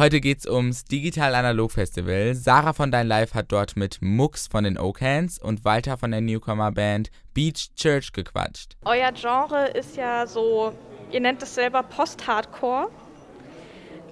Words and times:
Heute 0.00 0.22
geht's 0.22 0.46
ums 0.46 0.86
Digital 0.86 1.34
Analog 1.34 1.72
Festival. 1.72 2.34
Sarah 2.34 2.72
von 2.72 2.90
Dein 2.90 3.06
Live 3.06 3.34
hat 3.34 3.52
dort 3.52 3.76
mit 3.76 3.98
Mux 4.00 4.46
von 4.46 4.64
den 4.64 4.78
Oakhands 4.78 5.38
und 5.38 5.66
Walter 5.66 5.98
von 5.98 6.10
der 6.10 6.22
Newcomer 6.22 6.72
Band 6.72 7.10
Beach 7.34 7.68
Church 7.76 8.10
gequatscht. 8.14 8.78
Euer 8.86 9.12
Genre 9.12 9.66
ist 9.66 9.98
ja 9.98 10.26
so, 10.26 10.72
ihr 11.12 11.20
nennt 11.20 11.42
es 11.42 11.54
selber 11.54 11.82
Post-Hardcore. 11.82 12.88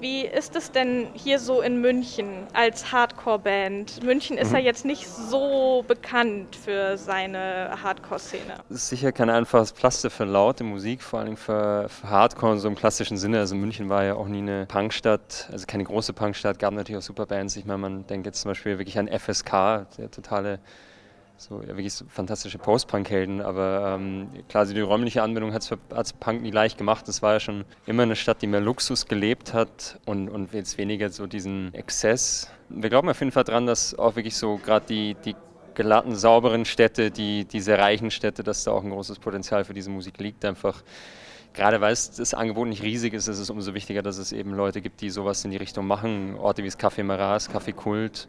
Wie 0.01 0.25
ist 0.25 0.55
es 0.55 0.71
denn 0.71 1.09
hier 1.15 1.41
so 1.41 1.61
in 1.61 1.81
München 1.81 2.47
als 2.53 2.93
Hardcore-Band? 2.93 4.05
München 4.05 4.39
ist 4.39 4.51
mhm. 4.51 4.57
ja 4.57 4.63
jetzt 4.63 4.85
nicht 4.85 5.09
so 5.09 5.85
bekannt 5.89 6.55
für 6.55 6.97
seine 6.97 7.77
Hardcore-Szene. 7.83 8.55
Es 8.71 8.77
ist 8.77 8.89
sicher 8.91 9.11
kein 9.11 9.29
einfaches 9.29 9.73
Pflaster 9.73 10.11
für 10.11 10.25
laute 10.25 10.63
Musik, 10.63 11.03
vor 11.03 11.21
allem 11.21 11.37
für, 11.37 11.89
für 11.89 12.09
Hardcore 12.09 12.53
in 12.53 12.59
so 12.61 12.69
im 12.69 12.77
klassischen 12.77 13.17
Sinne. 13.17 13.41
Also 13.41 13.57
München 13.57 13.89
war 13.89 14.05
ja 14.05 14.15
auch 14.15 14.29
nie 14.29 14.39
eine 14.39 14.67
Punkstadt, 14.67 15.49
also 15.51 15.67
keine 15.67 15.85
große 15.85 16.13
Punkstadt, 16.13 16.59
gab 16.61 16.75
natürlich 16.75 16.99
auch 16.99 17.07
super 17.07 17.27
Bands. 17.27 17.57
Ich 17.57 17.65
meine, 17.65 17.79
man 17.79 18.07
denkt 18.07 18.27
jetzt 18.27 18.43
zum 18.43 18.51
Beispiel 18.53 18.79
wirklich 18.79 18.99
an 18.99 19.09
FSK, 19.09 19.87
der 19.99 20.11
totale 20.11 20.61
so 21.39 21.61
ja, 21.63 21.69
wirklich 21.69 21.95
so 21.95 22.05
fantastische 22.09 22.59
Post-Punk-Helden, 22.59 23.41
aber 23.41 23.95
ähm, 23.95 24.29
klar, 24.49 24.67
die 24.67 24.81
räumliche 24.81 25.23
Anbindung 25.23 25.53
hat 25.53 25.63
es 25.63 26.13
Punk 26.13 26.43
nie 26.43 26.51
leicht 26.51 26.79
gemacht. 26.79 27.07
Das 27.07 27.23
war 27.23 27.35
ja 27.35 27.41
schon 27.41 27.65
immer 27.87 28.03
eine 28.03 28.17
Stadt, 28.17 28.43
die 28.43 28.49
mehr 28.49 28.61
Luxus 28.61 29.07
gelebt 29.07 29.55
hat 29.55 30.01
und, 30.05 30.29
und 30.29 30.53
jetzt 30.53 30.79
weniger 30.79 31.09
so 31.11 31.27
diesen 31.27 31.73
Exzess. 31.75 32.51
Wir 32.69 32.91
glauben 32.91 33.09
auf 33.09 33.21
jeden 33.21 33.33
Fall 33.33 33.45
dran, 33.45 33.67
dass 33.67 33.97
auch 33.97 34.17
wirklich 34.17 34.37
so 34.37 34.57
gerade 34.59 34.87
die, 34.87 35.15
die 35.15 35.37
glatten, 35.75 36.17
sauberen 36.17 36.65
Städte, 36.65 37.13
die, 37.13 37.45
diese 37.45 37.79
reichen 37.79 38.11
Städte, 38.11 38.43
dass 38.43 38.65
da 38.65 38.73
auch 38.73 38.83
ein 38.83 38.91
großes 38.91 39.21
Potenzial 39.21 39.65
für 39.65 39.75
diese 39.75 39.91
Musik 39.91 40.19
liegt. 40.19 40.45
Einfach 40.45 40.83
gerade 41.55 41.81
weil 41.81 41.93
das 41.93 42.35
Angebot 42.35 42.67
nicht 42.67 42.83
riesig 42.83 43.15
ist, 43.15 43.29
ist 43.29 43.39
es 43.39 43.49
umso 43.49 43.75
wichtiger, 43.75 44.03
dass 44.03 44.19
es 44.19 44.33
eben 44.33 44.55
Leute 44.55 44.81
gibt, 44.81 45.01
die 45.01 45.11
sowas 45.11 45.45
in 45.45 45.53
die 45.53 45.57
Richtung 45.57 45.87
machen. 45.87 46.37
Orte 46.37 46.65
wie 46.65 46.69
das 46.69 46.79
Café 46.79 47.05
Maras, 47.05 47.49
Café 47.49 47.73
Kult, 47.73 48.29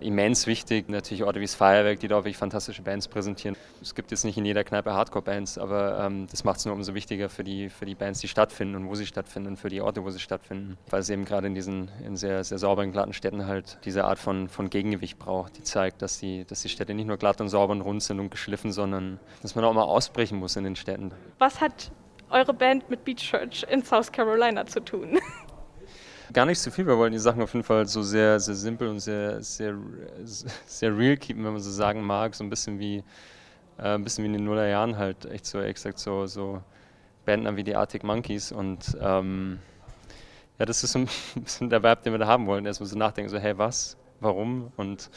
immens 0.00 0.46
wichtig. 0.46 0.88
Natürlich 0.88 1.24
Orte 1.24 1.40
wie 1.40 1.44
das 1.44 1.54
Feuerwerk, 1.54 2.00
die 2.00 2.08
da 2.08 2.16
wirklich 2.16 2.36
fantastische 2.36 2.82
Bands 2.82 3.08
präsentieren. 3.08 3.56
Es 3.82 3.94
gibt 3.94 4.10
jetzt 4.10 4.24
nicht 4.24 4.38
in 4.38 4.44
jeder 4.44 4.64
Kneipe 4.64 4.92
Hardcore-Bands, 4.92 5.58
aber 5.58 6.04
ähm, 6.04 6.26
das 6.30 6.44
macht 6.44 6.58
es 6.58 6.66
nur 6.66 6.74
umso 6.74 6.94
wichtiger 6.94 7.28
für 7.28 7.44
die, 7.44 7.68
für 7.68 7.86
die 7.86 7.94
Bands, 7.94 8.20
die 8.20 8.28
stattfinden 8.28 8.76
und 8.76 8.88
wo 8.88 8.94
sie 8.94 9.06
stattfinden, 9.06 9.56
für 9.56 9.68
die 9.68 9.80
Orte, 9.80 10.04
wo 10.04 10.10
sie 10.10 10.20
stattfinden. 10.20 10.76
Weil 10.90 11.00
es 11.00 11.10
eben 11.10 11.24
gerade 11.24 11.46
in 11.46 11.54
diesen 11.54 11.90
in 12.04 12.16
sehr, 12.16 12.42
sehr 12.44 12.58
sauberen, 12.58 12.92
glatten 12.92 13.12
Städten 13.12 13.46
halt 13.46 13.78
diese 13.84 14.04
Art 14.04 14.18
von, 14.18 14.48
von 14.48 14.70
Gegengewicht 14.70 15.18
braucht, 15.18 15.56
die 15.56 15.62
zeigt, 15.62 16.02
dass 16.02 16.18
die, 16.18 16.44
dass 16.44 16.62
die 16.62 16.68
Städte 16.68 16.94
nicht 16.94 17.06
nur 17.06 17.16
glatt 17.16 17.40
und 17.40 17.48
sauber 17.48 17.72
und 17.72 17.80
rund 17.80 18.02
sind 18.02 18.20
und 18.20 18.30
geschliffen, 18.30 18.72
sondern 18.72 19.18
dass 19.42 19.54
man 19.54 19.64
auch 19.64 19.72
mal 19.72 19.82
ausbrechen 19.82 20.38
muss 20.38 20.56
in 20.56 20.64
den 20.64 20.76
Städten. 20.76 21.12
Was 21.38 21.60
hat 21.60 21.90
eure 22.30 22.54
Band 22.54 22.90
mit 22.90 23.04
Beach 23.04 23.16
Church 23.16 23.64
in 23.70 23.82
South 23.82 24.12
Carolina 24.12 24.66
zu 24.66 24.80
tun? 24.80 25.18
Gar 26.32 26.44
nicht 26.44 26.58
so 26.58 26.70
viel. 26.70 26.86
Wir 26.86 26.98
wollen 26.98 27.12
die 27.12 27.18
Sachen 27.18 27.40
auf 27.42 27.54
jeden 27.54 27.64
Fall 27.64 27.86
so 27.86 28.02
sehr, 28.02 28.38
sehr 28.38 28.54
simpel 28.54 28.88
und 28.88 29.00
sehr, 29.00 29.42
sehr, 29.42 29.74
sehr 30.66 30.96
real 30.96 31.16
keepen, 31.16 31.42
wenn 31.44 31.52
man 31.52 31.62
so 31.62 31.70
sagen 31.70 32.02
mag. 32.02 32.34
So 32.34 32.44
ein 32.44 32.50
bisschen 32.50 32.78
wie, 32.78 32.98
äh, 33.78 33.94
ein 33.94 34.04
bisschen 34.04 34.24
wie 34.24 34.26
in 34.26 34.34
den 34.34 34.44
Nullerjahren 34.44 34.98
halt. 34.98 35.24
Echt 35.24 35.46
so 35.46 35.58
exakt 35.60 35.98
so, 35.98 36.26
so 36.26 36.62
Banden 37.24 37.56
wie 37.56 37.64
die 37.64 37.74
Arctic 37.74 38.04
Monkeys. 38.04 38.52
Und 38.52 38.96
ähm, 39.00 39.58
ja, 40.58 40.66
das 40.66 40.84
ist 40.84 40.92
so 40.92 40.98
ein 41.00 41.08
bisschen 41.42 41.70
der 41.70 41.82
Vibe, 41.82 42.02
den 42.04 42.12
wir 42.12 42.18
da 42.18 42.26
haben 42.26 42.46
wollen. 42.46 42.66
Erstmal 42.66 42.88
so 42.88 42.98
nachdenken, 42.98 43.30
so 43.30 43.38
hey, 43.38 43.56
was, 43.56 43.96
warum? 44.20 44.70
Und 44.76 45.10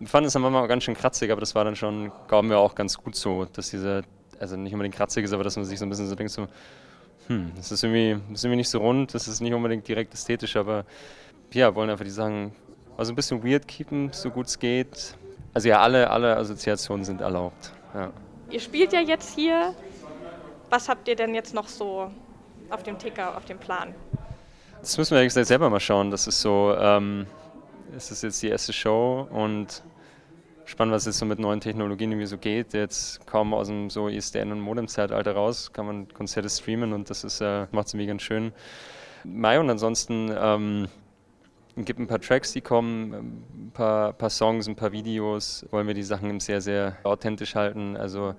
wir 0.00 0.08
fanden 0.08 0.26
es 0.26 0.32
dann 0.32 0.42
manchmal 0.42 0.64
auch 0.64 0.68
ganz 0.68 0.82
schön 0.82 0.94
kratzig, 0.96 1.30
aber 1.30 1.40
das 1.40 1.54
war 1.54 1.64
dann 1.64 1.76
schon, 1.76 2.10
glauben 2.26 2.50
wir 2.50 2.58
auch 2.58 2.74
ganz 2.74 2.98
gut 2.98 3.14
so, 3.14 3.44
dass 3.44 3.70
diese, 3.70 4.02
also 4.40 4.56
nicht 4.56 4.72
unbedingt 4.72 4.96
kratzig 4.96 5.24
ist, 5.24 5.32
aber 5.32 5.44
dass 5.44 5.54
man 5.54 5.64
sich 5.64 5.78
so 5.78 5.86
ein 5.86 5.90
bisschen 5.90 6.08
so 6.08 6.16
denkt, 6.16 6.32
so, 6.32 6.48
hm, 7.28 7.52
das 7.56 7.72
ist 7.72 7.82
irgendwie, 7.82 8.20
das 8.28 8.40
ist 8.40 8.44
irgendwie 8.44 8.58
nicht 8.58 8.70
so 8.70 8.78
rund, 8.78 9.14
das 9.14 9.28
ist 9.28 9.40
nicht 9.40 9.54
unbedingt 9.54 9.86
direkt 9.88 10.12
ästhetisch, 10.14 10.56
aber 10.56 10.84
ja, 11.52 11.74
wollen 11.74 11.88
einfach 11.90 12.04
die 12.04 12.10
Sachen 12.10 12.52
also 12.96 13.12
ein 13.12 13.16
bisschen 13.16 13.42
weird 13.44 13.66
keepen, 13.66 14.12
so 14.12 14.30
gut 14.30 14.46
es 14.46 14.58
geht. 14.58 15.16
Also 15.52 15.68
ja, 15.68 15.80
alle, 15.80 16.10
alle 16.10 16.36
Assoziationen 16.36 17.04
sind 17.04 17.20
erlaubt. 17.20 17.72
Ja. 17.94 18.10
Ihr 18.50 18.60
spielt 18.60 18.92
ja 18.92 19.00
jetzt 19.00 19.34
hier. 19.34 19.74
Was 20.70 20.88
habt 20.88 21.06
ihr 21.08 21.16
denn 21.16 21.34
jetzt 21.34 21.54
noch 21.54 21.68
so 21.68 22.10
auf 22.70 22.82
dem 22.82 22.98
Ticker, 22.98 23.36
auf 23.36 23.44
dem 23.44 23.58
Plan? 23.58 23.94
Das 24.80 24.98
müssen 24.98 25.12
wir 25.14 25.20
eigentlich 25.20 25.46
selber 25.46 25.70
mal 25.70 25.80
schauen. 25.80 26.10
Das 26.10 26.26
ist 26.26 26.40
so, 26.40 26.74
ähm, 26.78 27.26
es 27.96 28.10
ist 28.10 28.22
jetzt 28.22 28.42
die 28.42 28.48
erste 28.48 28.72
Show 28.72 29.28
und 29.30 29.82
spannend, 30.64 30.94
was 30.94 31.06
jetzt 31.06 31.18
so 31.18 31.26
mit 31.26 31.38
neuen 31.38 31.60
Technologien 31.60 32.12
irgendwie 32.12 32.26
so 32.26 32.38
geht. 32.38 32.74
Jetzt 32.74 33.26
kaum 33.26 33.54
aus 33.54 33.68
dem 33.68 33.90
so 33.90 34.08
ISDN- 34.08 34.52
und 34.52 34.60
Modem-Zeitalter 34.60 35.32
raus, 35.32 35.72
kann 35.72 35.86
man 35.86 36.08
Konzerte 36.08 36.48
streamen 36.48 36.92
und 36.92 37.10
das 37.10 37.24
ist, 37.24 37.40
äh, 37.40 37.66
macht 37.72 37.88
es 37.88 37.94
irgendwie 37.94 38.06
ganz 38.06 38.22
schön. 38.22 38.52
Mai 39.24 39.58
und 39.58 39.70
ansonsten 39.70 40.30
ähm, 40.36 40.88
gibt 41.76 41.98
ein 41.98 42.06
paar 42.06 42.20
Tracks, 42.20 42.52
die 42.52 42.60
kommen, 42.60 43.12
ein 43.12 43.70
paar, 43.72 44.12
paar 44.12 44.30
Songs, 44.30 44.68
ein 44.68 44.76
paar 44.76 44.92
Videos. 44.92 45.66
Wollen 45.70 45.86
wir 45.86 45.94
die 45.94 46.02
Sachen 46.02 46.38
sehr, 46.40 46.60
sehr 46.60 46.96
authentisch 47.02 47.54
halten. 47.54 47.96
Also 47.96 48.34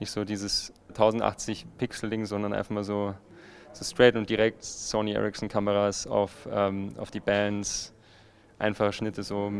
nicht 0.00 0.10
so 0.10 0.24
dieses 0.24 0.72
1080 0.88 1.66
Pixel-Ding, 1.78 2.26
sondern 2.26 2.52
einfach 2.52 2.70
mal 2.70 2.84
so, 2.84 3.14
so 3.72 3.84
straight 3.84 4.16
und 4.16 4.30
direkt 4.30 4.64
Sony 4.64 5.12
Ericsson 5.12 5.48
Kameras 5.48 6.06
auf, 6.06 6.48
ähm, 6.50 6.94
auf 6.98 7.10
die 7.10 7.20
Bands 7.20 7.92
einfache 8.58 8.92
Schnitte, 8.92 9.22
so 9.22 9.52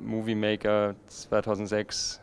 Movie 0.00 0.34
Maker 0.34 0.94
2006. 1.06 2.20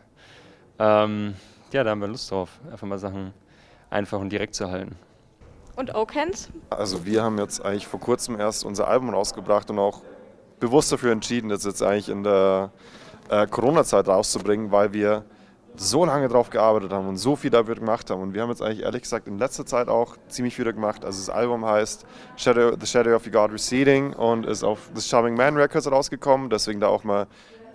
Ähm, 0.79 1.35
ja, 1.71 1.83
da 1.83 1.91
haben 1.91 2.01
wir 2.01 2.07
Lust 2.07 2.31
drauf, 2.31 2.59
einfach 2.71 2.87
mal 2.87 2.99
Sachen 2.99 3.33
einfach 3.89 4.19
und 4.19 4.29
direkt 4.29 4.55
zu 4.55 4.69
halten. 4.69 4.95
Und 5.75 5.95
Okens? 5.95 6.49
Also 6.69 7.05
wir 7.05 7.23
haben 7.23 7.37
jetzt 7.39 7.63
eigentlich 7.63 7.87
vor 7.87 7.99
kurzem 7.99 8.39
erst 8.39 8.63
unser 8.63 8.87
Album 8.87 9.09
rausgebracht 9.09 9.69
und 9.69 9.79
auch 9.79 10.01
bewusst 10.59 10.91
dafür 10.91 11.11
entschieden, 11.11 11.49
das 11.49 11.65
jetzt 11.65 11.81
eigentlich 11.81 12.09
in 12.09 12.23
der 12.23 12.71
äh, 13.29 13.47
Corona-Zeit 13.47 14.07
rauszubringen, 14.07 14.71
weil 14.71 14.93
wir 14.93 15.25
so 15.75 16.05
lange 16.05 16.27
drauf 16.27 16.49
gearbeitet 16.49 16.91
haben 16.91 17.07
und 17.07 17.17
so 17.17 17.35
viel 17.35 17.49
dafür 17.49 17.75
gemacht 17.75 18.09
haben. 18.09 18.21
Und 18.21 18.33
wir 18.33 18.41
haben 18.41 18.49
jetzt 18.49 18.61
eigentlich 18.61 18.83
ehrlich 18.83 19.03
gesagt 19.03 19.27
in 19.27 19.37
letzter 19.37 19.65
Zeit 19.65 19.87
auch 19.87 20.17
ziemlich 20.27 20.55
viel 20.55 20.71
gemacht. 20.71 21.03
Also 21.03 21.19
das 21.19 21.29
Album 21.29 21.65
heißt 21.65 22.05
Shadow, 22.35 22.75
The 22.79 22.85
Shadow 22.85 23.15
of 23.15 23.23
the 23.23 23.31
God 23.31 23.51
Receding 23.51 24.13
und 24.13 24.45
ist 24.45 24.63
auf 24.63 24.91
The 24.93 25.01
Charming 25.01 25.35
Man 25.35 25.55
Records 25.55 25.89
rausgekommen. 25.91 26.49
Deswegen 26.49 26.79
da 26.79 26.87
auch 26.87 27.03
mal 27.03 27.27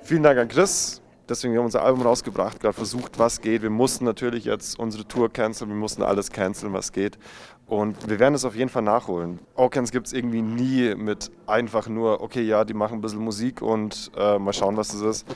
vielen 0.03 0.23
Dank 0.23 0.39
an 0.39 0.49
Chris. 0.49 1.03
Deswegen 1.29 1.53
haben 1.53 1.61
wir 1.61 1.65
unser 1.65 1.83
Album 1.83 2.03
rausgebracht, 2.03 2.59
gerade 2.59 2.73
versucht, 2.73 3.19
was 3.19 3.43
geht. 3.43 3.61
Wir 3.61 3.69
mussten 3.69 4.07
natürlich 4.07 4.47
jetzt 4.47 4.79
unsere 4.79 5.07
Tour 5.07 5.31
canceln, 5.31 5.69
wir 5.69 5.77
mussten 5.77 6.03
alles 6.03 6.31
canceln, 6.31 6.73
was 6.73 6.91
geht. 6.91 7.19
Und 7.67 8.09
wir 8.09 8.19
werden 8.19 8.33
es 8.33 8.47
auf 8.47 8.57
jeden 8.57 8.71
Fall 8.71 8.81
nachholen. 8.81 9.39
Orkans 9.55 9.91
gibt 9.91 10.07
es 10.07 10.15
irgendwie 10.15 10.41
nie 10.41 10.95
mit 10.95 11.31
einfach 11.47 11.87
nur, 11.87 12.23
okay, 12.23 12.41
ja, 12.41 12.65
die 12.65 12.73
machen 12.73 12.99
ein 12.99 13.01
bisschen 13.03 13.21
Musik 13.21 13.61
und 13.61 14.11
äh, 14.17 14.39
mal 14.39 14.55
schauen, 14.55 14.79
was 14.79 14.89
das 14.89 15.03
ist. 15.03 15.27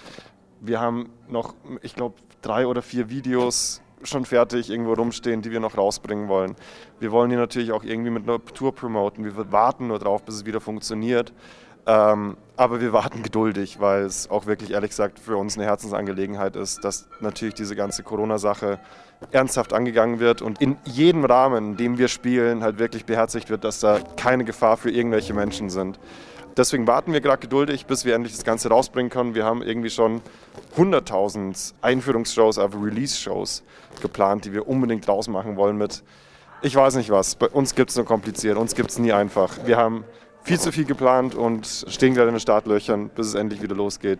Wir 0.64 0.78
haben 0.78 1.10
noch, 1.28 1.54
ich 1.82 1.96
glaube, 1.96 2.14
drei 2.40 2.68
oder 2.68 2.82
vier 2.82 3.10
Videos 3.10 3.82
schon 4.04 4.24
fertig 4.24 4.70
irgendwo 4.70 4.92
rumstehen, 4.92 5.42
die 5.42 5.50
wir 5.50 5.58
noch 5.58 5.76
rausbringen 5.76 6.28
wollen. 6.28 6.54
Wir 7.00 7.10
wollen 7.10 7.30
die 7.30 7.36
natürlich 7.36 7.72
auch 7.72 7.82
irgendwie 7.82 8.10
mit 8.10 8.28
einer 8.28 8.44
Tour 8.44 8.72
promoten. 8.72 9.24
Wir 9.24 9.50
warten 9.50 9.88
nur 9.88 9.98
drauf, 9.98 10.22
bis 10.22 10.36
es 10.36 10.46
wieder 10.46 10.60
funktioniert. 10.60 11.32
Ähm, 11.84 12.36
aber 12.56 12.80
wir 12.80 12.92
warten 12.92 13.24
geduldig, 13.24 13.80
weil 13.80 14.04
es 14.04 14.30
auch 14.30 14.46
wirklich 14.46 14.70
ehrlich 14.70 14.90
gesagt 14.90 15.18
für 15.18 15.36
uns 15.36 15.56
eine 15.56 15.66
Herzensangelegenheit 15.66 16.54
ist, 16.54 16.84
dass 16.84 17.08
natürlich 17.20 17.54
diese 17.54 17.74
ganze 17.74 18.04
Corona-Sache 18.04 18.78
ernsthaft 19.32 19.72
angegangen 19.72 20.20
wird 20.20 20.42
und 20.42 20.60
in 20.60 20.76
jedem 20.84 21.24
Rahmen, 21.24 21.72
in 21.72 21.76
dem 21.76 21.98
wir 21.98 22.06
spielen, 22.06 22.62
halt 22.62 22.78
wirklich 22.78 23.04
beherzigt 23.04 23.50
wird, 23.50 23.64
dass 23.64 23.80
da 23.80 23.98
keine 24.16 24.44
Gefahr 24.44 24.76
für 24.76 24.90
irgendwelche 24.90 25.34
Menschen 25.34 25.70
sind. 25.70 25.98
Deswegen 26.56 26.86
warten 26.86 27.12
wir 27.12 27.20
gerade 27.20 27.40
geduldig, 27.40 27.86
bis 27.86 28.04
wir 28.04 28.14
endlich 28.14 28.34
das 28.34 28.44
Ganze 28.44 28.68
rausbringen 28.68 29.10
können. 29.10 29.34
Wir 29.34 29.44
haben 29.44 29.62
irgendwie 29.62 29.88
schon 29.90 30.20
100.000 30.76 31.72
Einführungsshows, 31.80 32.58
also 32.58 32.78
Release-Shows 32.78 33.62
geplant, 34.02 34.44
die 34.44 34.52
wir 34.52 34.68
unbedingt 34.68 35.08
rausmachen 35.08 35.56
wollen 35.56 35.78
mit, 35.78 36.02
ich 36.60 36.76
weiß 36.76 36.96
nicht 36.96 37.10
was. 37.10 37.34
Bei 37.36 37.48
uns 37.48 37.74
gibt 37.74 37.90
es 37.90 37.96
nur 37.96 38.04
kompliziert, 38.04 38.58
uns 38.58 38.74
gibt 38.74 38.90
es 38.90 38.98
nie 38.98 39.12
einfach. 39.12 39.50
Wir 39.64 39.78
haben 39.78 40.04
viel 40.42 40.60
zu 40.60 40.72
viel 40.72 40.84
geplant 40.84 41.34
und 41.34 41.66
stehen 41.88 42.14
gerade 42.14 42.28
in 42.28 42.34
den 42.34 42.40
Startlöchern, 42.40 43.08
bis 43.08 43.28
es 43.28 43.34
endlich 43.34 43.62
wieder 43.62 43.74
losgeht. 43.74 44.18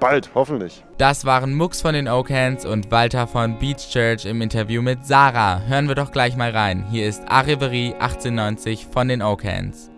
Bald, 0.00 0.30
hoffentlich. 0.34 0.84
Das 0.98 1.24
waren 1.24 1.54
Mux 1.54 1.80
von 1.80 1.94
den 1.94 2.08
Oakhans 2.08 2.66
und 2.66 2.90
Walter 2.90 3.26
von 3.26 3.58
Beach 3.58 3.88
Church 3.90 4.26
im 4.26 4.42
Interview 4.42 4.82
mit 4.82 5.06
Sarah. 5.06 5.62
Hören 5.66 5.88
wir 5.88 5.94
doch 5.94 6.12
gleich 6.12 6.36
mal 6.36 6.50
rein. 6.50 6.84
Hier 6.90 7.08
ist 7.08 7.22
Arriverie 7.28 7.94
1890 7.94 8.88
von 8.92 9.08
den 9.08 9.22
Oakhans. 9.22 9.93